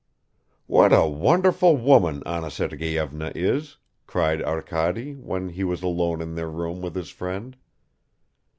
[0.65, 3.77] "What a wonderful woman Anna Sergeyevna is!"
[4.07, 7.55] cried Arkady, when he was alone in their room with his friend.